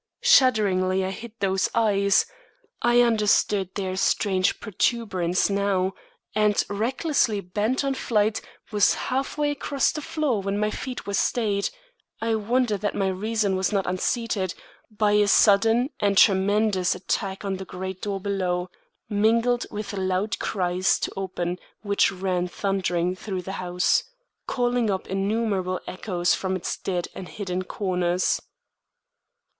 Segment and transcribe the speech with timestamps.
[0.23, 2.25] Shudderingly I hid those eyes
[2.81, 5.93] (I understood their strange protuberance now)
[6.33, 8.41] and recklessly bent on flight,
[8.71, 11.69] was half way across the floor when my feet were stayed
[12.19, 14.55] I wonder that my reason was not unseated
[14.89, 18.71] by a sudden and tremendous attack on the great door below,
[19.07, 24.03] mingled with loud cries to open which ran thundering through the house,
[24.47, 28.41] calling up innumerable echoes from its dead and hidden corners.